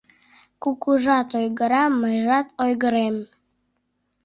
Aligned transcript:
Кукужат 0.63 1.29
ойгыра, 1.39 1.83
мыйжат 2.01 2.47
ойгырем 2.63 3.15